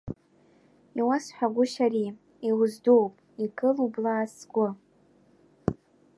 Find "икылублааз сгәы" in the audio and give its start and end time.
3.43-4.67